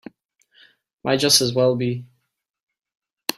Might 1.03 1.17
just 1.19 1.41
as 1.41 1.53
well 1.53 1.75
be. 1.75 2.07